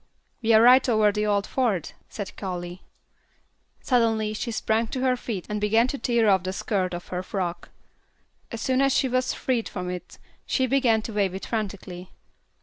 [0.41, 2.81] "We are right over the old ford," said Callie.
[3.81, 7.21] Suddenly she sprang to her feet and began to tear off the skirt of her
[7.21, 7.69] frock.
[8.51, 10.17] As soon as she was freed from it
[10.47, 12.09] she began to wave it frantically.